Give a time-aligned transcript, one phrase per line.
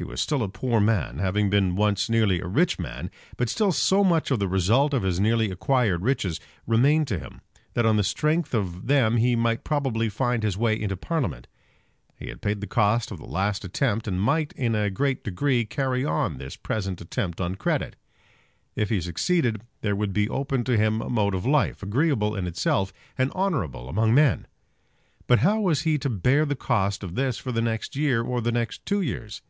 [0.00, 3.72] He was still a poor man, having been once nearly a rich man; but still
[3.72, 6.38] so much of the result of his nearly acquired riches
[6.68, 7.40] remained to him,
[7.74, 11.48] that on the strength of them he might probably find his way into Parliament.
[12.16, 15.64] He had paid the cost of the last attempt, and might, in a great degree,
[15.64, 17.96] carry on this present attempt on credit.
[18.76, 22.46] If he succeeded there would be open to him a mode of life, agreeable in
[22.46, 24.46] itself, and honourable among men.
[25.26, 28.40] But how was he to bear the cost of this for the next year, or
[28.40, 29.42] the next two years?